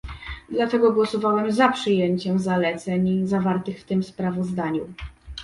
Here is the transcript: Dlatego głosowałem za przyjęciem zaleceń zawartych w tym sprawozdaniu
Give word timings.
Dlatego 0.49 0.91
głosowałem 0.93 1.51
za 1.51 1.69
przyjęciem 1.69 2.39
zaleceń 2.39 3.27
zawartych 3.27 3.79
w 3.79 3.83
tym 3.83 4.03
sprawozdaniu 4.03 4.93